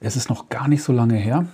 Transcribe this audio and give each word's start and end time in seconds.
es 0.00 0.16
ist 0.16 0.28
noch 0.28 0.48
gar 0.48 0.68
nicht 0.68 0.82
so 0.82 0.92
lange 0.92 1.16
her. 1.16 1.46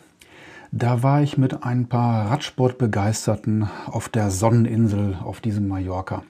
Da 0.71 1.03
war 1.03 1.23
ich 1.23 1.37
mit 1.37 1.65
ein 1.65 1.87
paar 1.87 2.31
Radsportbegeisterten 2.31 3.69
auf 3.87 4.09
der 4.09 4.31
Sonneninsel 4.31 5.19
auf 5.23 5.41
diesem 5.41 5.69
Mallorca. 5.69 6.23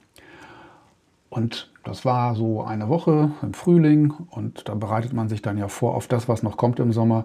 Und 1.30 1.70
das 1.84 2.04
war 2.04 2.34
so 2.34 2.62
eine 2.62 2.88
Woche 2.88 3.30
im 3.40 3.54
Frühling 3.54 4.12
und 4.30 4.68
da 4.68 4.74
bereitet 4.74 5.12
man 5.12 5.28
sich 5.28 5.42
dann 5.42 5.58
ja 5.58 5.68
vor 5.68 5.94
auf 5.94 6.06
das, 6.08 6.28
was 6.28 6.42
noch 6.42 6.56
kommt 6.56 6.78
im 6.80 6.92
Sommer. 6.92 7.24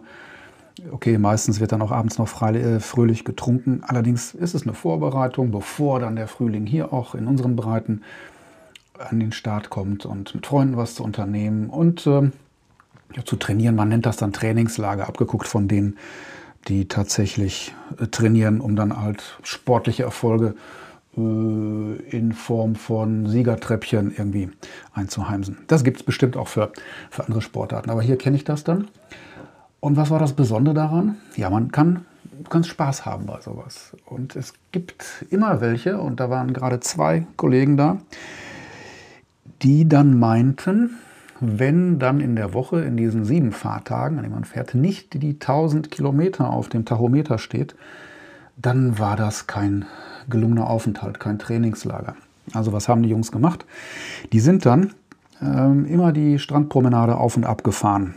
Okay, 0.91 1.17
meistens 1.17 1.59
wird 1.59 1.71
dann 1.71 1.81
auch 1.81 1.91
abends 1.91 2.17
noch 2.17 2.41
äh, 2.41 2.79
fröhlich 2.79 3.25
getrunken. 3.25 3.81
Allerdings 3.85 4.33
ist 4.33 4.53
es 4.53 4.63
eine 4.63 4.73
Vorbereitung, 4.73 5.51
bevor 5.51 5.99
dann 5.99 6.15
der 6.15 6.27
Frühling 6.27 6.65
hier 6.65 6.93
auch 6.93 7.15
in 7.15 7.27
unseren 7.27 7.55
Breiten 7.55 8.01
an 8.97 9.19
den 9.19 9.31
Start 9.31 9.69
kommt 9.69 10.05
und 10.05 10.35
mit 10.35 10.45
Freunden 10.45 10.77
was 10.77 10.95
zu 10.95 11.03
unternehmen 11.03 11.69
und 11.69 12.05
äh, 12.07 12.29
zu 13.25 13.35
trainieren. 13.35 13.75
Man 13.75 13.89
nennt 13.89 14.05
das 14.05 14.17
dann 14.17 14.33
Trainingslager, 14.33 15.07
abgeguckt 15.07 15.47
von 15.47 15.67
denen, 15.67 15.97
die 16.67 16.87
tatsächlich 16.87 17.73
äh, 17.99 18.07
trainieren, 18.07 18.61
um 18.61 18.75
dann 18.75 19.01
halt 19.01 19.39
sportliche 19.43 20.03
Erfolge 20.03 20.55
äh, 21.15 21.19
in 21.19 22.33
Form 22.33 22.75
von 22.75 23.27
Siegertreppchen 23.27 24.13
irgendwie 24.15 24.49
einzuheimsen. 24.93 25.57
Das 25.67 25.83
gibt 25.83 25.97
es 25.97 26.03
bestimmt 26.03 26.37
auch 26.37 26.47
für, 26.47 26.71
für 27.09 27.25
andere 27.25 27.41
Sportarten. 27.41 27.89
Aber 27.89 28.01
hier 28.01 28.17
kenne 28.17 28.35
ich 28.35 28.43
das 28.43 28.63
dann. 28.63 28.87
Und 29.79 29.95
was 29.95 30.09
war 30.09 30.19
das 30.19 30.33
Besondere 30.33 30.75
daran? 30.75 31.17
Ja, 31.35 31.49
man 31.49 31.71
kann 31.71 32.05
ganz 32.49 32.67
Spaß 32.67 33.05
haben 33.05 33.25
bei 33.25 33.39
sowas. 33.41 33.95
Und 34.05 34.35
es 34.35 34.53
gibt 34.71 35.25
immer 35.29 35.61
welche, 35.61 35.99
und 35.99 36.19
da 36.19 36.29
waren 36.29 36.53
gerade 36.53 36.79
zwei 36.79 37.25
Kollegen 37.35 37.77
da, 37.77 37.97
die 39.61 39.87
dann 39.87 40.19
meinten, 40.19 40.97
wenn 41.39 41.99
dann 41.99 42.19
in 42.19 42.35
der 42.35 42.53
Woche, 42.53 42.81
in 42.81 42.97
diesen 42.97 43.25
sieben 43.25 43.51
Fahrtagen, 43.51 44.17
an 44.17 44.23
denen 44.23 44.35
man 44.35 44.45
fährt, 44.45 44.75
nicht 44.75 45.21
die 45.21 45.33
1000 45.33 45.91
Kilometer 45.91 46.49
auf 46.49 46.69
dem 46.69 46.85
Tachometer 46.85 47.37
steht, 47.37 47.75
dann 48.55 48.99
war 48.99 49.15
das 49.15 49.47
kein 49.47 49.85
gelungener 50.29 50.69
Aufenthalt, 50.69 51.19
kein 51.19 51.39
Trainingslager. 51.39 52.15
Also 52.53 52.73
was 52.73 52.89
haben 52.89 53.03
die 53.03 53.09
Jungs 53.09 53.31
gemacht? 53.31 53.65
Die 54.33 54.39
sind 54.39 54.65
dann 54.65 54.93
ähm, 55.41 55.85
immer 55.85 56.11
die 56.11 56.39
Strandpromenade 56.39 57.17
auf 57.17 57.37
und 57.37 57.45
ab 57.45 57.63
gefahren, 57.63 58.15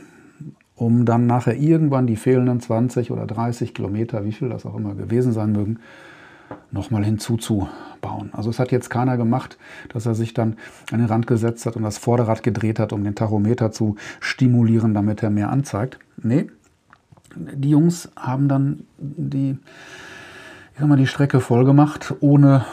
um 0.77 1.05
dann 1.05 1.27
nachher 1.27 1.57
irgendwann 1.57 2.07
die 2.07 2.17
fehlenden 2.17 2.61
20 2.61 3.11
oder 3.11 3.27
30 3.27 3.75
Kilometer, 3.75 4.25
wie 4.25 4.33
viel 4.33 4.49
das 4.49 4.65
auch 4.65 4.77
immer 4.77 4.95
gewesen 4.95 5.33
sein 5.33 5.53
mögen, 5.53 5.79
nochmal 6.71 7.05
hinzuzubauen. 7.05 8.31
Also 8.33 8.51
es 8.51 8.59
hat 8.59 8.73
jetzt 8.73 8.91
keiner 8.91 9.17
gemacht, 9.17 9.59
dass 9.89 10.07
er 10.07 10.15
sich 10.15 10.35
dann 10.35 10.57
an 10.91 10.99
den 10.99 11.09
Rand 11.09 11.27
gesetzt 11.27 11.67
hat 11.67 11.77
und 11.77 11.83
das 11.83 11.99
Vorderrad 11.99 12.43
gedreht 12.43 12.79
hat, 12.79 12.93
um 12.93 13.05
den 13.05 13.15
Tachometer 13.15 13.73
zu 13.73 13.97
stimulieren, 14.21 14.95
damit 14.95 15.23
er 15.23 15.31
mehr 15.31 15.51
anzeigt. 15.51 15.99
Nee, 16.23 16.51
die 17.35 17.71
Jungs 17.71 18.11
haben 18.17 18.49
dann 18.49 18.85
die, 18.99 19.57
ich 20.73 20.79
sag 20.81 20.89
mal, 20.89 20.97
die 20.97 21.07
Strecke 21.07 21.41
voll 21.41 21.65
gemacht, 21.65 22.15
ohne, 22.21 22.65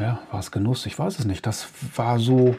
ja, 0.00 0.18
war 0.30 0.40
es 0.40 0.50
Genuss? 0.50 0.86
Ich 0.86 0.98
weiß 0.98 1.18
es 1.18 1.24
nicht. 1.24 1.46
Das 1.46 1.68
war 1.96 2.18
so, 2.18 2.56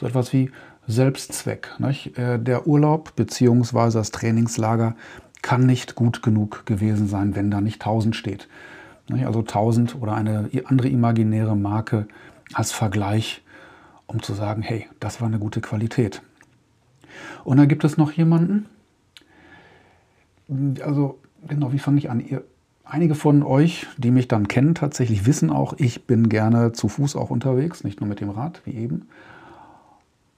so 0.00 0.06
etwas 0.06 0.32
wie 0.32 0.50
Selbstzweck. 0.86 1.70
Nicht? 1.78 2.18
Äh, 2.18 2.38
der 2.38 2.66
Urlaub 2.66 3.14
bzw. 3.16 3.90
das 3.92 4.10
Trainingslager 4.10 4.94
kann 5.42 5.66
nicht 5.66 5.94
gut 5.94 6.22
genug 6.22 6.66
gewesen 6.66 7.08
sein, 7.08 7.34
wenn 7.34 7.50
da 7.50 7.60
nicht 7.60 7.80
1000 7.82 8.14
steht. 8.14 8.48
Also 9.10 9.40
1000 9.40 9.96
oder 10.00 10.14
eine 10.14 10.48
andere 10.64 10.88
imaginäre 10.88 11.56
Marke 11.56 12.06
als 12.54 12.72
Vergleich, 12.72 13.42
um 14.06 14.22
zu 14.22 14.32
sagen, 14.32 14.62
hey, 14.62 14.86
das 15.00 15.20
war 15.20 15.28
eine 15.28 15.38
gute 15.38 15.60
Qualität. 15.60 16.22
Und 17.44 17.56
dann 17.58 17.68
gibt 17.68 17.84
es 17.84 17.96
noch 17.96 18.12
jemanden, 18.12 18.66
also 20.84 21.18
genau, 21.46 21.72
wie 21.72 21.78
fange 21.78 21.98
ich 21.98 22.10
an? 22.10 22.20
Ihr, 22.20 22.44
einige 22.84 23.14
von 23.14 23.42
euch, 23.42 23.86
die 23.96 24.10
mich 24.10 24.28
dann 24.28 24.48
kennen, 24.48 24.74
tatsächlich 24.74 25.26
wissen 25.26 25.50
auch, 25.50 25.74
ich 25.78 26.06
bin 26.06 26.28
gerne 26.28 26.72
zu 26.72 26.88
Fuß 26.88 27.16
auch 27.16 27.30
unterwegs, 27.30 27.84
nicht 27.84 28.00
nur 28.00 28.08
mit 28.08 28.20
dem 28.20 28.30
Rad, 28.30 28.62
wie 28.64 28.74
eben. 28.74 29.08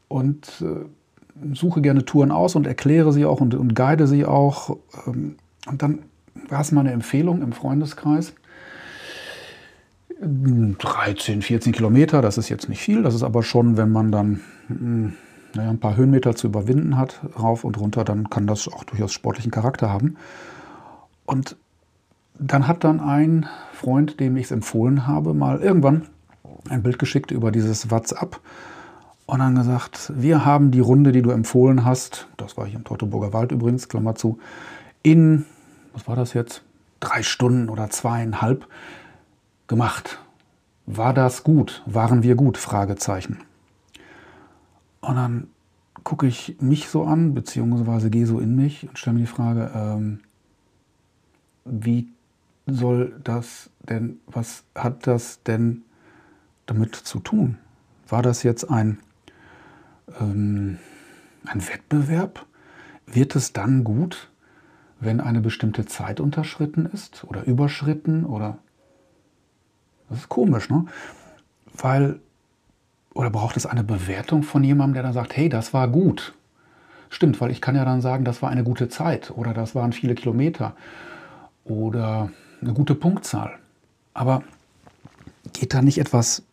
Und 0.08 0.62
äh, 0.62 1.54
suche 1.54 1.80
gerne 1.82 2.04
Touren 2.04 2.30
aus 2.30 2.54
und 2.54 2.66
erkläre 2.66 3.12
sie 3.12 3.24
auch 3.24 3.40
und, 3.40 3.54
und 3.54 3.74
guide 3.74 4.06
sie 4.06 4.24
auch. 4.24 4.76
Ähm, 5.06 5.36
und 5.66 5.82
dann 5.82 6.00
war 6.48 6.60
es 6.60 6.72
mal 6.72 6.82
eine 6.82 6.92
Empfehlung 6.92 7.42
im 7.42 7.52
Freundeskreis. 7.52 8.34
13, 10.20 11.42
14 11.42 11.72
Kilometer, 11.72 12.22
das 12.22 12.38
ist 12.38 12.48
jetzt 12.48 12.68
nicht 12.68 12.80
viel, 12.80 13.02
das 13.02 13.14
ist 13.14 13.22
aber 13.22 13.42
schon, 13.42 13.76
wenn 13.76 13.90
man 13.90 14.12
dann 14.12 14.40
hm, 14.68 15.14
naja, 15.54 15.70
ein 15.70 15.78
paar 15.78 15.96
Höhenmeter 15.96 16.34
zu 16.34 16.46
überwinden 16.46 16.96
hat, 16.96 17.20
rauf 17.38 17.64
und 17.64 17.78
runter, 17.78 18.04
dann 18.04 18.30
kann 18.30 18.46
das 18.46 18.68
auch 18.68 18.84
durchaus 18.84 19.12
sportlichen 19.12 19.50
Charakter 19.50 19.90
haben. 19.90 20.16
Und 21.26 21.56
dann 22.38 22.66
hat 22.66 22.84
dann 22.84 23.00
ein 23.00 23.46
Freund, 23.72 24.20
dem 24.20 24.36
ich 24.36 24.46
es 24.46 24.50
empfohlen 24.50 25.06
habe, 25.06 25.34
mal 25.34 25.60
irgendwann 25.60 26.06
ein 26.68 26.82
Bild 26.82 26.98
geschickt 26.98 27.30
über 27.30 27.50
dieses 27.50 27.90
WhatsApp 27.90 28.40
und 29.26 29.38
dann 29.38 29.54
gesagt, 29.54 30.12
wir 30.14 30.44
haben 30.44 30.70
die 30.70 30.80
Runde, 30.80 31.12
die 31.12 31.22
du 31.22 31.30
empfohlen 31.30 31.84
hast, 31.84 32.28
das 32.36 32.56
war 32.56 32.66
hier 32.66 32.76
im 32.76 32.84
Teutoburger 32.84 33.32
Wald 33.32 33.52
übrigens, 33.52 33.88
Klammer 33.88 34.14
zu, 34.14 34.38
in, 35.02 35.46
was 35.92 36.08
war 36.08 36.16
das 36.16 36.34
jetzt, 36.34 36.62
drei 37.00 37.22
Stunden 37.22 37.68
oder 37.68 37.90
zweieinhalb 37.90 38.66
gemacht. 39.66 40.18
War 40.86 41.14
das 41.14 41.44
gut? 41.44 41.82
Waren 41.86 42.22
wir 42.22 42.34
gut? 42.34 42.58
Fragezeichen. 42.58 43.38
Und 45.00 45.16
dann 45.16 45.48
gucke 46.02 46.26
ich 46.26 46.56
mich 46.60 46.88
so 46.88 47.04
an, 47.04 47.34
beziehungsweise 47.34 48.10
gehe 48.10 48.26
so 48.26 48.38
in 48.38 48.54
mich 48.54 48.88
und 48.88 48.98
stelle 48.98 49.14
mir 49.14 49.22
die 49.22 49.26
Frage, 49.26 49.70
ähm, 49.74 50.20
wie 51.64 52.08
soll 52.66 53.18
das 53.22 53.70
denn, 53.88 54.18
was 54.26 54.64
hat 54.74 55.06
das 55.06 55.42
denn 55.42 55.82
damit 56.66 56.94
zu 56.94 57.20
tun? 57.20 57.58
War 58.08 58.22
das 58.22 58.42
jetzt 58.42 58.70
ein, 58.70 58.98
ähm, 60.20 60.78
ein 61.46 61.66
Wettbewerb? 61.66 62.46
Wird 63.06 63.36
es 63.36 63.52
dann 63.52 63.84
gut, 63.84 64.30
wenn 65.00 65.20
eine 65.20 65.40
bestimmte 65.40 65.84
Zeit 65.86 66.20
unterschritten 66.20 66.86
ist 66.86 67.24
oder 67.24 67.44
überschritten 67.44 68.24
oder 68.24 68.58
das 70.14 70.22
ist 70.22 70.28
komisch, 70.28 70.70
ne? 70.70 70.86
Weil, 71.76 72.20
oder 73.14 73.30
braucht 73.30 73.56
es 73.56 73.66
eine 73.66 73.84
Bewertung 73.84 74.42
von 74.42 74.62
jemandem, 74.62 74.94
der 74.94 75.02
dann 75.02 75.12
sagt, 75.12 75.36
hey, 75.36 75.48
das 75.48 75.74
war 75.74 75.88
gut? 75.88 76.34
Stimmt, 77.10 77.40
weil 77.40 77.50
ich 77.50 77.60
kann 77.60 77.76
ja 77.76 77.84
dann 77.84 78.00
sagen, 78.00 78.24
das 78.24 78.42
war 78.42 78.50
eine 78.50 78.64
gute 78.64 78.88
Zeit 78.88 79.32
oder 79.34 79.54
das 79.54 79.74
waren 79.74 79.92
viele 79.92 80.14
Kilometer 80.14 80.74
oder 81.64 82.30
eine 82.60 82.72
gute 82.72 82.94
Punktzahl. 82.94 83.58
Aber 84.14 84.42
geht 85.52 85.74
da 85.74 85.82
nicht 85.82 85.98
etwas 85.98 86.44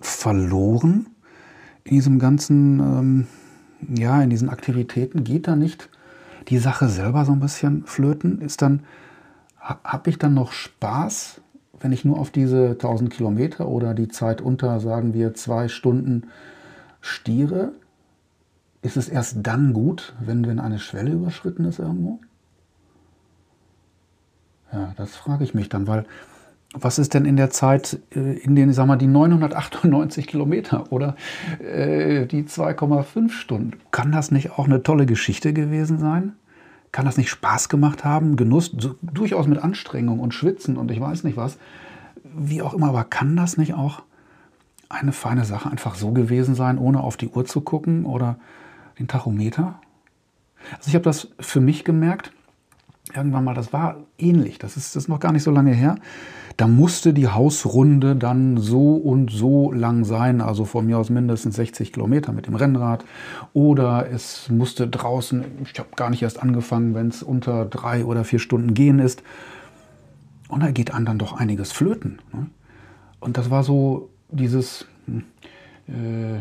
verloren 0.00 1.06
in 1.84 1.92
diesem 1.92 2.18
ganzen, 2.18 2.80
ähm, 2.80 3.26
ja, 3.94 4.20
in 4.22 4.30
diesen 4.30 4.48
Aktivitäten? 4.48 5.24
Geht 5.24 5.46
da 5.46 5.56
nicht 5.56 5.88
die 6.48 6.58
Sache 6.58 6.88
selber 6.88 7.24
so 7.24 7.32
ein 7.32 7.40
bisschen 7.40 7.84
flöten? 7.84 8.40
Ist 8.40 8.62
dann, 8.62 8.82
habe 9.58 10.10
ich 10.10 10.18
dann 10.18 10.34
noch 10.34 10.52
Spaß 10.52 11.40
wenn 11.80 11.92
ich 11.92 12.04
nur 12.04 12.18
auf 12.18 12.30
diese 12.30 12.70
1000 12.70 13.10
Kilometer 13.10 13.68
oder 13.68 13.94
die 13.94 14.08
Zeit 14.08 14.40
unter, 14.40 14.80
sagen 14.80 15.14
wir, 15.14 15.34
zwei 15.34 15.68
Stunden 15.68 16.28
stiere, 17.00 17.72
ist 18.82 18.96
es 18.96 19.08
erst 19.08 19.38
dann 19.42 19.72
gut, 19.72 20.14
wenn, 20.20 20.46
wenn 20.46 20.58
eine 20.58 20.78
Schwelle 20.78 21.12
überschritten 21.12 21.64
ist 21.64 21.78
irgendwo? 21.78 22.20
Ja, 24.72 24.92
das 24.96 25.16
frage 25.16 25.44
ich 25.44 25.54
mich 25.54 25.68
dann, 25.68 25.86
weil 25.86 26.04
was 26.72 27.00
ist 27.00 27.14
denn 27.14 27.24
in 27.24 27.36
der 27.36 27.50
Zeit, 27.50 27.98
äh, 28.14 28.34
in 28.38 28.54
den, 28.54 28.72
sag 28.72 28.86
mal, 28.86 28.96
die 28.96 29.08
998 29.08 30.28
Kilometer 30.28 30.92
oder 30.92 31.16
äh, 31.58 32.26
die 32.26 32.44
2,5 32.44 33.30
Stunden? 33.30 33.72
Kann 33.90 34.12
das 34.12 34.30
nicht 34.30 34.52
auch 34.52 34.66
eine 34.66 34.82
tolle 34.82 35.06
Geschichte 35.06 35.52
gewesen 35.52 35.98
sein? 35.98 36.34
Kann 36.92 37.04
das 37.04 37.16
nicht 37.16 37.30
Spaß 37.30 37.68
gemacht 37.68 38.04
haben? 38.04 38.36
Genuss, 38.36 38.72
so, 38.76 38.96
durchaus 39.02 39.46
mit 39.46 39.58
Anstrengung 39.58 40.20
und 40.20 40.34
Schwitzen 40.34 40.76
und 40.76 40.90
ich 40.90 41.00
weiß 41.00 41.24
nicht 41.24 41.36
was. 41.36 41.58
Wie 42.24 42.62
auch 42.62 42.74
immer, 42.74 42.88
aber 42.88 43.04
kann 43.04 43.36
das 43.36 43.56
nicht 43.56 43.74
auch 43.74 44.02
eine 44.88 45.12
feine 45.12 45.44
Sache 45.44 45.70
einfach 45.70 45.94
so 45.94 46.10
gewesen 46.10 46.54
sein, 46.54 46.78
ohne 46.78 47.00
auf 47.00 47.16
die 47.16 47.28
Uhr 47.28 47.44
zu 47.44 47.60
gucken 47.60 48.04
oder 48.04 48.36
den 48.98 49.06
Tachometer? 49.06 49.80
Also 50.76 50.88
ich 50.88 50.94
habe 50.94 51.04
das 51.04 51.28
für 51.38 51.60
mich 51.60 51.84
gemerkt, 51.84 52.32
irgendwann 53.14 53.44
mal, 53.44 53.54
das 53.54 53.72
war 53.72 53.96
ähnlich, 54.18 54.58
das 54.58 54.76
ist, 54.76 54.96
das 54.96 55.04
ist 55.04 55.08
noch 55.08 55.20
gar 55.20 55.32
nicht 55.32 55.42
so 55.42 55.50
lange 55.50 55.72
her. 55.72 55.96
Da 56.56 56.66
musste 56.66 57.14
die 57.14 57.28
Hausrunde 57.28 58.16
dann 58.16 58.58
so 58.58 58.94
und 58.96 59.30
so 59.30 59.72
lang 59.72 60.04
sein, 60.04 60.40
also 60.40 60.64
von 60.64 60.86
mir 60.86 60.98
aus 60.98 61.08
mindestens 61.08 61.56
60 61.56 61.92
Kilometer 61.92 62.32
mit 62.32 62.46
dem 62.46 62.54
Rennrad. 62.54 63.04
Oder 63.52 64.10
es 64.10 64.50
musste 64.50 64.86
draußen, 64.86 65.44
ich 65.64 65.78
habe 65.78 65.88
gar 65.96 66.10
nicht 66.10 66.22
erst 66.22 66.42
angefangen, 66.42 66.94
wenn 66.94 67.08
es 67.08 67.22
unter 67.22 67.64
drei 67.64 68.04
oder 68.04 68.24
vier 68.24 68.40
Stunden 68.40 68.74
gehen 68.74 68.98
ist. 68.98 69.22
Und 70.48 70.62
da 70.62 70.70
geht 70.70 70.92
einem 70.92 71.06
dann 71.06 71.18
doch 71.18 71.32
einiges 71.32 71.72
flöten. 71.72 72.18
Ne? 72.32 72.46
Und 73.20 73.36
das 73.36 73.50
war 73.50 73.62
so 73.62 74.10
dieses 74.30 74.86
hm, 75.06 75.24
äh, 75.88 76.40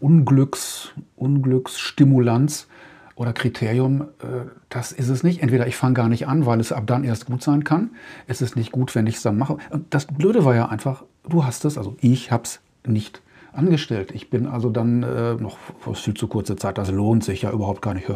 Unglücks, 0.00 0.92
Unglücksstimulanz, 1.16 2.68
oder 3.18 3.32
Kriterium, 3.32 4.02
äh, 4.02 4.46
das 4.68 4.92
ist 4.92 5.08
es 5.08 5.24
nicht. 5.24 5.42
Entweder 5.42 5.66
ich 5.66 5.76
fange 5.76 5.94
gar 5.94 6.08
nicht 6.08 6.28
an, 6.28 6.46
weil 6.46 6.60
es 6.60 6.70
ab 6.70 6.84
dann 6.86 7.02
erst 7.02 7.26
gut 7.26 7.42
sein 7.42 7.64
kann. 7.64 7.90
Es 8.28 8.40
ist 8.40 8.54
nicht 8.54 8.70
gut, 8.70 8.94
wenn 8.94 9.08
ich 9.08 9.16
es 9.16 9.22
dann 9.22 9.36
mache. 9.36 9.58
Und 9.70 9.92
das 9.92 10.06
Blöde 10.06 10.44
war 10.44 10.54
ja 10.54 10.68
einfach, 10.68 11.02
du 11.28 11.44
hast 11.44 11.64
es, 11.64 11.76
also 11.76 11.96
ich 12.00 12.30
habe 12.30 12.44
es 12.44 12.60
nicht 12.86 13.20
angestellt. 13.52 14.12
Ich 14.12 14.30
bin 14.30 14.46
also 14.46 14.70
dann 14.70 15.02
äh, 15.02 15.34
noch 15.34 15.58
viel 15.94 16.14
zu 16.14 16.28
kurze 16.28 16.54
Zeit, 16.54 16.78
das 16.78 16.92
lohnt 16.92 17.24
sich 17.24 17.42
ja 17.42 17.50
überhaupt 17.50 17.82
gar 17.82 17.92
nicht. 17.94 18.08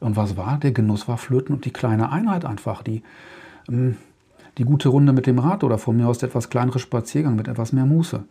Und 0.00 0.16
was 0.16 0.38
war? 0.38 0.58
Der 0.58 0.72
Genuss 0.72 1.06
war 1.06 1.18
Flöten 1.18 1.54
und 1.54 1.66
die 1.66 1.72
kleine 1.72 2.10
Einheit 2.10 2.46
einfach, 2.46 2.82
die, 2.82 3.02
ähm, 3.68 3.98
die 4.56 4.64
gute 4.64 4.88
Runde 4.88 5.12
mit 5.12 5.26
dem 5.26 5.38
Rad 5.38 5.64
oder 5.64 5.76
von 5.76 5.98
mir 5.98 6.08
aus 6.08 6.16
der 6.16 6.30
etwas 6.30 6.48
kleinere 6.48 6.78
Spaziergang 6.78 7.36
mit 7.36 7.46
etwas 7.46 7.74
mehr 7.74 7.84
Muße. 7.84 8.24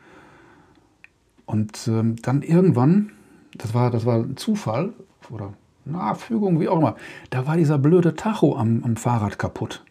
Und 1.45 1.87
ähm, 1.87 2.15
dann 2.23 2.41
irgendwann, 2.41 3.11
das 3.55 3.75
war, 3.75 3.91
das 3.91 4.07
war 4.07 4.15
ein 4.15 4.37
Zufall 4.37 4.93
oder 5.29 5.53
eine 5.85 6.15
Fügung, 6.15 6.59
wie 6.59 6.69
auch 6.69 6.79
immer, 6.79 6.95
da 7.29 7.47
war 7.47 7.57
dieser 7.57 7.77
blöde 7.77 8.15
Tacho 8.15 8.55
am, 8.57 8.83
am 8.83 8.95
Fahrrad 8.95 9.37
kaputt. 9.37 9.83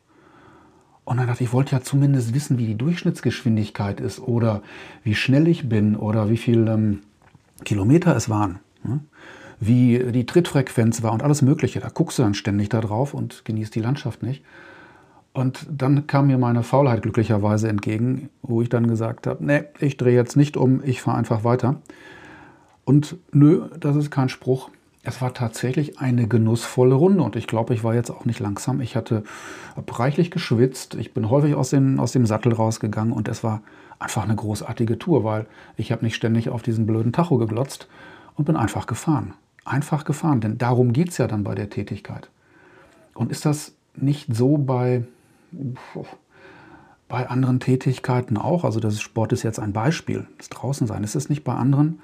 Und 1.04 1.16
dann 1.16 1.26
dachte 1.26 1.42
ich, 1.42 1.50
ich 1.50 1.52
wollte 1.52 1.72
ja 1.72 1.82
zumindest 1.82 2.32
wissen, 2.34 2.58
wie 2.58 2.66
die 2.66 2.78
Durchschnittsgeschwindigkeit 2.78 4.00
ist 4.00 4.20
oder 4.20 4.62
wie 5.02 5.14
schnell 5.14 5.48
ich 5.48 5.68
bin 5.68 5.96
oder 5.96 6.30
wie 6.30 6.36
viele 6.36 6.72
ähm, 6.72 7.00
Kilometer 7.64 8.14
es 8.14 8.28
waren. 8.28 8.60
Ne? 8.84 9.00
Wie 9.58 10.12
die 10.12 10.26
Trittfrequenz 10.26 11.02
war 11.02 11.12
und 11.12 11.22
alles 11.22 11.42
Mögliche. 11.42 11.80
Da 11.80 11.88
guckst 11.88 12.18
du 12.18 12.22
dann 12.22 12.34
ständig 12.34 12.68
da 12.68 12.80
drauf 12.80 13.14
und 13.14 13.44
genießt 13.44 13.74
die 13.74 13.80
Landschaft 13.80 14.22
nicht. 14.22 14.44
Und 15.32 15.66
dann 15.70 16.06
kam 16.06 16.26
mir 16.26 16.36
meine 16.36 16.62
Faulheit 16.62 17.02
glücklicherweise 17.02 17.68
entgegen, 17.68 18.28
wo 18.42 18.60
ich 18.60 18.68
dann 18.68 18.86
gesagt 18.86 19.26
habe, 19.26 19.44
nee, 19.44 19.64
ich 19.78 19.96
drehe 19.96 20.14
jetzt 20.14 20.36
nicht 20.36 20.56
um, 20.56 20.82
ich 20.84 21.00
fahre 21.00 21.18
einfach 21.18 21.42
weiter. 21.42 21.80
Und 22.84 23.16
nö, 23.32 23.68
das 23.78 23.96
ist 23.96 24.10
kein 24.10 24.28
Spruch. 24.28 24.70
Es 25.04 25.20
war 25.20 25.34
tatsächlich 25.34 25.98
eine 25.98 26.28
genussvolle 26.28 26.94
Runde 26.94 27.22
und 27.24 27.34
ich 27.34 27.48
glaube, 27.48 27.74
ich 27.74 27.82
war 27.82 27.94
jetzt 27.94 28.10
auch 28.10 28.24
nicht 28.24 28.38
langsam. 28.38 28.80
Ich 28.80 28.94
hatte 28.94 29.24
reichlich 29.88 30.30
geschwitzt. 30.30 30.94
Ich 30.94 31.12
bin 31.12 31.28
häufig 31.28 31.54
aus, 31.54 31.70
den, 31.70 31.98
aus 31.98 32.12
dem 32.12 32.24
Sattel 32.24 32.52
rausgegangen 32.52 33.12
und 33.12 33.26
es 33.28 33.42
war 33.42 33.62
einfach 33.98 34.22
eine 34.22 34.36
großartige 34.36 34.98
Tour, 34.98 35.24
weil 35.24 35.46
ich 35.76 35.90
habe 35.90 36.04
nicht 36.04 36.14
ständig 36.14 36.50
auf 36.50 36.62
diesen 36.62 36.86
blöden 36.86 37.12
Tacho 37.12 37.38
geglotzt 37.38 37.88
und 38.36 38.44
bin 38.44 38.56
einfach 38.56 38.86
gefahren. 38.86 39.34
Einfach 39.64 40.04
gefahren, 40.04 40.40
denn 40.40 40.58
darum 40.58 40.92
geht 40.92 41.10
es 41.10 41.18
ja 41.18 41.26
dann 41.26 41.44
bei 41.44 41.54
der 41.54 41.70
Tätigkeit. 41.70 42.28
Und 43.14 43.30
ist 43.30 43.44
das 43.44 43.74
nicht 43.96 44.34
so 44.34 44.56
bei, 44.56 45.04
bei 47.08 47.28
anderen 47.28 47.58
Tätigkeiten 47.58 48.36
auch? 48.36 48.64
Also 48.64 48.78
das 48.78 49.00
Sport 49.00 49.32
ist 49.32 49.42
jetzt 49.42 49.58
ein 49.58 49.72
Beispiel, 49.72 50.26
das 50.38 50.48
Draußensein. 50.48 51.04
Ist 51.04 51.16
es 51.16 51.28
nicht 51.28 51.44
bei 51.44 51.54
anderen 51.54 52.00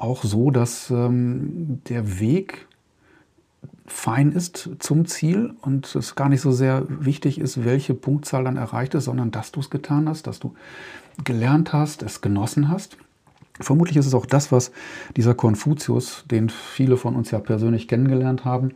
auch 0.00 0.24
so, 0.24 0.50
dass 0.50 0.90
ähm, 0.90 1.80
der 1.88 2.20
Weg 2.20 2.66
fein 3.86 4.32
ist 4.32 4.70
zum 4.78 5.06
Ziel 5.06 5.54
und 5.62 5.94
es 5.94 6.14
gar 6.14 6.28
nicht 6.28 6.40
so 6.40 6.52
sehr 6.52 6.84
wichtig 6.88 7.40
ist, 7.40 7.64
welche 7.64 7.94
Punktzahl 7.94 8.44
dann 8.44 8.56
erreicht 8.56 8.94
ist, 8.94 9.04
sondern 9.04 9.30
dass 9.30 9.52
du 9.52 9.60
es 9.60 9.68
getan 9.68 10.08
hast, 10.08 10.26
dass 10.26 10.38
du 10.38 10.54
gelernt 11.24 11.72
hast, 11.72 12.02
es 12.02 12.20
genossen 12.20 12.68
hast. 12.68 12.96
Vermutlich 13.60 13.96
ist 13.96 14.06
es 14.06 14.14
auch 14.14 14.26
das, 14.26 14.52
was 14.52 14.72
dieser 15.16 15.34
Konfuzius, 15.34 16.24
den 16.30 16.48
viele 16.48 16.96
von 16.96 17.14
uns 17.14 17.30
ja 17.30 17.40
persönlich 17.40 17.88
kennengelernt 17.88 18.44
haben, 18.44 18.70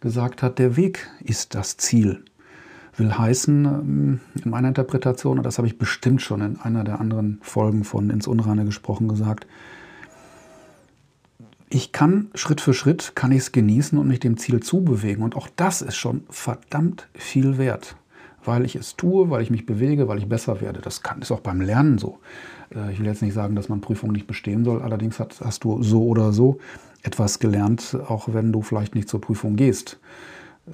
gesagt 0.00 0.42
hat, 0.42 0.58
der 0.58 0.76
Weg 0.76 1.10
ist 1.22 1.54
das 1.54 1.76
Ziel. 1.76 2.24
Will 2.96 3.16
heißen, 3.16 3.64
ähm, 3.64 4.20
in 4.42 4.50
meiner 4.50 4.68
Interpretation, 4.68 5.38
und 5.38 5.44
das 5.44 5.58
habe 5.58 5.66
ich 5.66 5.78
bestimmt 5.78 6.22
schon 6.22 6.40
in 6.40 6.60
einer 6.60 6.84
der 6.84 7.00
anderen 7.00 7.40
Folgen 7.42 7.84
von 7.84 8.10
Ins 8.10 8.26
Unreine 8.26 8.64
gesprochen 8.64 9.08
gesagt, 9.08 9.46
ich 11.74 11.90
kann 11.90 12.28
Schritt 12.34 12.60
für 12.60 12.74
Schritt, 12.74 13.12
kann 13.14 13.32
ich 13.32 13.38
es 13.38 13.52
genießen 13.52 13.96
und 13.96 14.06
mich 14.06 14.20
dem 14.20 14.36
Ziel 14.36 14.60
zubewegen. 14.60 15.24
Und 15.24 15.36
auch 15.36 15.48
das 15.56 15.80
ist 15.80 15.96
schon 15.96 16.24
verdammt 16.28 17.08
viel 17.14 17.56
wert, 17.56 17.96
weil 18.44 18.66
ich 18.66 18.76
es 18.76 18.94
tue, 18.94 19.30
weil 19.30 19.40
ich 19.40 19.50
mich 19.50 19.64
bewege, 19.64 20.06
weil 20.06 20.18
ich 20.18 20.28
besser 20.28 20.60
werde. 20.60 20.82
Das 20.82 21.02
kann, 21.02 21.22
ist 21.22 21.32
auch 21.32 21.40
beim 21.40 21.62
Lernen 21.62 21.96
so. 21.96 22.18
Äh, 22.74 22.92
ich 22.92 22.98
will 22.98 23.06
jetzt 23.06 23.22
nicht 23.22 23.32
sagen, 23.32 23.56
dass 23.56 23.70
man 23.70 23.80
Prüfungen 23.80 24.12
nicht 24.12 24.26
bestehen 24.26 24.66
soll. 24.66 24.82
Allerdings 24.82 25.18
hast, 25.18 25.40
hast 25.40 25.64
du 25.64 25.82
so 25.82 26.04
oder 26.04 26.34
so 26.34 26.58
etwas 27.02 27.38
gelernt, 27.38 27.96
auch 28.06 28.28
wenn 28.34 28.52
du 28.52 28.60
vielleicht 28.60 28.94
nicht 28.94 29.08
zur 29.08 29.22
Prüfung 29.22 29.56
gehst. 29.56 29.98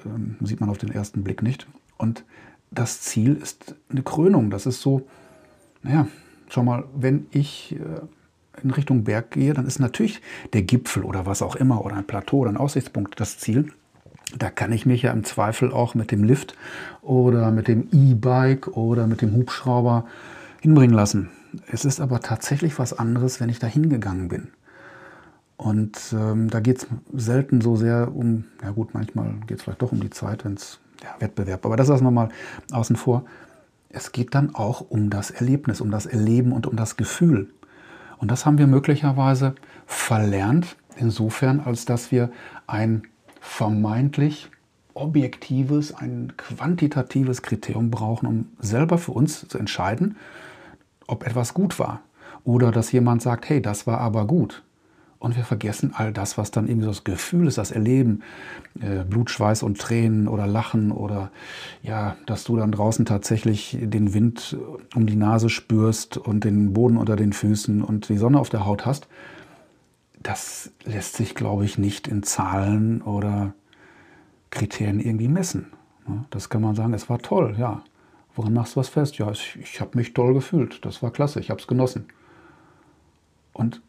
Ähm, 0.05 0.35
sieht 0.41 0.59
man 0.59 0.69
auf 0.69 0.79
den 0.79 0.91
ersten 0.91 1.23
Blick 1.23 1.41
nicht. 1.41 1.65
Und 1.97 2.25
das 2.71 2.99
Ziel 2.99 3.37
ist 3.41 3.73
eine 3.89 4.03
Krönung. 4.03 4.49
Das 4.49 4.65
ist 4.65 4.81
so, 4.81 5.07
naja, 5.81 6.09
schau 6.49 6.63
mal, 6.63 6.83
wenn 6.93 7.27
ich 7.31 7.77
äh, 7.77 8.01
in 8.63 8.71
Richtung 8.71 9.03
Berg 9.03 9.31
gehe, 9.31 9.53
dann 9.53 9.65
ist 9.65 9.79
natürlich 9.79 10.21
der 10.53 10.63
Gipfel 10.63 11.03
oder 11.03 11.25
was 11.25 11.41
auch 11.41 11.55
immer 11.55 11.85
oder 11.85 11.95
ein 11.95 12.07
Plateau 12.07 12.39
oder 12.39 12.51
ein 12.51 12.57
Aussichtspunkt 12.57 13.19
das 13.19 13.37
Ziel. 13.37 13.71
Da 14.37 14.49
kann 14.49 14.71
ich 14.71 14.85
mich 14.85 15.03
ja 15.03 15.11
im 15.11 15.23
Zweifel 15.23 15.71
auch 15.71 15.95
mit 15.95 16.11
dem 16.11 16.23
Lift 16.23 16.55
oder 17.01 17.51
mit 17.51 17.67
dem 17.67 17.87
E-Bike 17.91 18.67
oder 18.77 19.07
mit 19.07 19.21
dem 19.21 19.33
Hubschrauber 19.33 20.05
hinbringen 20.61 20.95
lassen. 20.95 21.29
Es 21.71 21.85
ist 21.85 21.99
aber 21.99 22.19
tatsächlich 22.19 22.77
was 22.77 22.93
anderes, 22.93 23.39
wenn 23.39 23.49
ich 23.49 23.59
da 23.59 23.67
hingegangen 23.67 24.27
bin. 24.27 24.49
Und 25.57 26.13
ähm, 26.13 26.49
da 26.49 26.61
geht 26.61 26.77
es 26.77 26.87
selten 27.13 27.59
so 27.59 27.75
sehr 27.75 28.15
um, 28.15 28.45
ja 28.63 28.71
gut, 28.71 28.93
manchmal 28.93 29.33
geht 29.45 29.57
es 29.57 29.63
vielleicht 29.63 29.81
doch 29.81 29.91
um 29.91 29.99
die 29.99 30.09
Zeit, 30.09 30.45
wenn 30.45 30.53
es 30.53 30.79
ja, 31.03 31.09
Wettbewerb, 31.19 31.65
aber 31.65 31.75
das 31.75 31.89
lassen 31.89 32.05
wir 32.05 32.11
mal 32.11 32.29
außen 32.71 32.95
vor. 32.95 33.25
Es 33.89 34.11
geht 34.11 34.35
dann 34.35 34.55
auch 34.55 34.81
um 34.89 35.09
das 35.09 35.31
Erlebnis, 35.31 35.81
um 35.81 35.91
das 35.91 36.05
Erleben 36.05 36.53
und 36.53 36.67
um 36.67 36.75
das 36.75 36.95
Gefühl. 36.95 37.49
Und 38.19 38.29
das 38.29 38.45
haben 38.45 38.57
wir 38.57 38.67
möglicherweise 38.67 39.55
verlernt, 39.85 40.75
insofern, 40.97 41.59
als 41.59 41.85
dass 41.85 42.11
wir 42.11 42.29
ein 42.67 43.03
vermeintlich 43.39 44.49
objektives, 44.93 45.93
ein 45.93 46.33
quantitatives 46.35 47.41
Kriterium 47.41 47.89
brauchen, 47.89 48.27
um 48.27 48.45
selber 48.59 48.97
für 48.97 49.13
uns 49.13 49.47
zu 49.47 49.57
entscheiden, 49.57 50.17
ob 51.07 51.25
etwas 51.25 51.53
gut 51.53 51.79
war. 51.79 52.01
Oder 52.43 52.71
dass 52.71 52.91
jemand 52.91 53.21
sagt, 53.21 53.49
hey, 53.49 53.61
das 53.61 53.87
war 53.87 53.99
aber 53.99 54.27
gut. 54.27 54.63
Und 55.19 55.35
wir 55.35 55.43
vergessen 55.43 55.93
all 55.93 56.13
das, 56.13 56.37
was 56.37 56.49
dann 56.49 56.67
irgendwie 56.67 56.85
so 56.85 56.91
das 56.91 57.03
Gefühl 57.03 57.47
ist, 57.47 57.57
das 57.57 57.71
Erleben, 57.71 58.23
äh, 58.79 59.03
Blut, 59.03 59.29
Schweiß 59.29 59.63
und 59.63 59.77
Tränen 59.77 60.29
oder 60.29 60.47
Lachen 60.47 60.93
oder 60.93 61.29
ja, 61.83 62.15
dass 62.25 62.45
du 62.45 62.55
dann 62.55 62.71
draußen 62.71 63.05
tatsächlich 63.05 63.77
den 63.81 64.13
Wind 64.13 64.57
um 64.95 65.07
die 65.07 65.17
Nase 65.17 65.49
spürst 65.49 66.15
und 66.17 66.45
den 66.45 66.71
Boden 66.71 66.95
unter 66.95 67.17
den 67.17 67.33
Füßen 67.33 67.83
und 67.83 68.07
die 68.07 68.17
Sonne 68.17 68.39
auf 68.39 68.49
der 68.49 68.65
Haut 68.65 68.85
hast. 68.85 69.09
Das 70.23 70.71
lässt 70.85 71.17
sich, 71.17 71.35
glaube 71.35 71.65
ich, 71.65 71.77
nicht 71.77 72.07
in 72.07 72.23
Zahlen 72.23 73.01
oder 73.01 73.53
Kriterien 74.51 75.01
irgendwie 75.01 75.27
messen. 75.27 75.67
Das 76.29 76.49
kann 76.49 76.61
man 76.61 76.75
sagen, 76.75 76.93
es 76.93 77.09
war 77.09 77.19
toll, 77.19 77.55
ja. 77.59 77.83
Woran 78.35 78.53
machst 78.53 78.75
du 78.75 78.79
was 78.79 78.87
fest? 78.87 79.17
Ja, 79.17 79.29
ich, 79.31 79.57
ich 79.61 79.81
habe 79.81 79.97
mich 79.97 80.13
toll 80.13 80.33
gefühlt. 80.33 80.85
Das 80.85 81.03
war 81.03 81.11
klasse, 81.11 81.41
ich 81.41 81.49
habe 81.49 81.59
es 81.59 81.67
genossen. 81.67 82.05
Und 83.51 83.81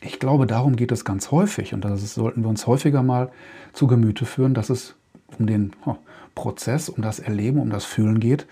ich 0.00 0.18
glaube, 0.18 0.46
darum 0.46 0.76
geht 0.76 0.92
es 0.92 1.04
ganz 1.04 1.30
häufig 1.30 1.74
und 1.74 1.84
das 1.84 2.14
sollten 2.14 2.42
wir 2.42 2.48
uns 2.48 2.66
häufiger 2.66 3.02
mal 3.02 3.30
zu 3.72 3.86
Gemüte 3.86 4.24
führen, 4.24 4.54
dass 4.54 4.70
es 4.70 4.94
um 5.38 5.46
den 5.46 5.72
oh, 5.84 5.96
Prozess, 6.34 6.88
um 6.88 7.02
das 7.02 7.18
Erleben, 7.18 7.60
um 7.60 7.70
das 7.70 7.84
Fühlen 7.84 8.20
geht 8.20 8.46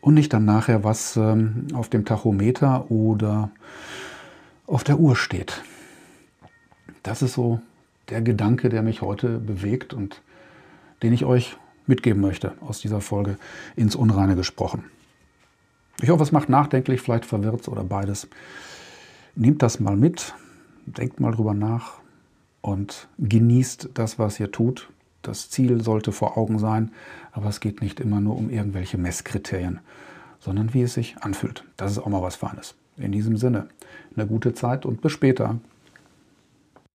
und 0.00 0.14
nicht 0.14 0.32
dann 0.32 0.44
nachher, 0.44 0.82
was 0.82 1.16
ähm, 1.16 1.68
auf 1.74 1.88
dem 1.88 2.04
Tachometer 2.04 2.90
oder 2.90 3.50
auf 4.66 4.84
der 4.84 4.98
Uhr 4.98 5.16
steht. 5.16 5.62
Das 7.02 7.22
ist 7.22 7.34
so 7.34 7.60
der 8.08 8.20
Gedanke, 8.20 8.68
der 8.68 8.82
mich 8.82 9.02
heute 9.02 9.38
bewegt 9.38 9.94
und 9.94 10.20
den 11.02 11.12
ich 11.12 11.24
euch 11.24 11.56
mitgeben 11.86 12.20
möchte 12.20 12.52
aus 12.60 12.80
dieser 12.80 13.00
Folge 13.00 13.36
ins 13.76 13.94
Unreine 13.94 14.36
gesprochen. 14.36 14.84
Ich 16.02 16.08
hoffe, 16.08 16.22
es 16.22 16.32
macht 16.32 16.48
nachdenklich, 16.48 17.00
vielleicht 17.00 17.26
verwirrt 17.26 17.68
oder 17.68 17.84
beides. 17.84 18.28
Nehmt 19.34 19.62
das 19.62 19.80
mal 19.80 19.96
mit, 19.96 20.34
denkt 20.96 21.20
mal 21.20 21.32
drüber 21.32 21.54
nach 21.54 22.00
und 22.60 23.08
genießt 23.18 23.90
das, 23.94 24.18
was 24.18 24.38
ihr 24.40 24.50
tut. 24.50 24.90
Das 25.22 25.50
Ziel 25.50 25.82
sollte 25.82 26.12
vor 26.12 26.38
Augen 26.38 26.58
sein, 26.58 26.92
aber 27.32 27.48
es 27.48 27.60
geht 27.60 27.82
nicht 27.82 28.00
immer 28.00 28.20
nur 28.20 28.36
um 28.36 28.50
irgendwelche 28.50 28.98
Messkriterien, 28.98 29.80
sondern 30.38 30.72
wie 30.74 30.82
es 30.82 30.94
sich 30.94 31.18
anfühlt. 31.18 31.64
Das 31.76 31.92
ist 31.92 31.98
auch 31.98 32.06
mal 32.06 32.22
was 32.22 32.36
Feines. 32.36 32.74
In 32.96 33.12
diesem 33.12 33.36
Sinne, 33.36 33.68
eine 34.16 34.26
gute 34.26 34.54
Zeit 34.54 34.84
und 34.86 35.00
bis 35.00 35.12
später. 35.12 35.58